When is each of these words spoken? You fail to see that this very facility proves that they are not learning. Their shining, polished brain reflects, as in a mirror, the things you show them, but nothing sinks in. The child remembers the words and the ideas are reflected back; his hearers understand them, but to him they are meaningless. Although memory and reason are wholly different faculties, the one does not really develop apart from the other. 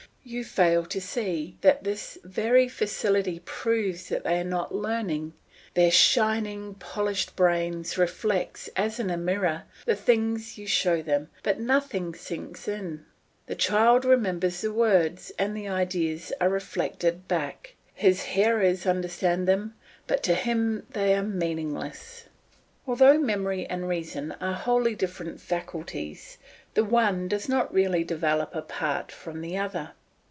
You 0.23 0.43
fail 0.45 0.85
to 0.85 1.01
see 1.01 1.57
that 1.61 1.83
this 1.83 2.19
very 2.23 2.69
facility 2.69 3.41
proves 3.43 4.07
that 4.09 4.23
they 4.23 4.39
are 4.39 4.43
not 4.45 4.73
learning. 4.73 5.33
Their 5.73 5.89
shining, 5.89 6.75
polished 6.75 7.35
brain 7.35 7.83
reflects, 7.97 8.69
as 8.75 8.99
in 8.99 9.09
a 9.09 9.17
mirror, 9.17 9.63
the 9.87 9.95
things 9.95 10.59
you 10.59 10.67
show 10.67 11.01
them, 11.01 11.29
but 11.41 11.59
nothing 11.59 12.13
sinks 12.13 12.67
in. 12.67 13.03
The 13.47 13.55
child 13.55 14.05
remembers 14.05 14.61
the 14.61 14.71
words 14.71 15.31
and 15.39 15.57
the 15.57 15.67
ideas 15.67 16.31
are 16.39 16.49
reflected 16.49 17.27
back; 17.27 17.73
his 17.95 18.21
hearers 18.21 18.85
understand 18.85 19.47
them, 19.47 19.73
but 20.05 20.21
to 20.23 20.35
him 20.35 20.85
they 20.91 21.15
are 21.15 21.23
meaningless. 21.23 22.25
Although 22.85 23.17
memory 23.17 23.65
and 23.65 23.89
reason 23.89 24.33
are 24.33 24.53
wholly 24.53 24.93
different 24.93 25.41
faculties, 25.41 26.37
the 26.75 26.85
one 26.85 27.27
does 27.27 27.49
not 27.49 27.73
really 27.73 28.03
develop 28.03 28.53
apart 28.53 29.11
from 29.11 29.41
the 29.41 29.57
other. 29.57 29.93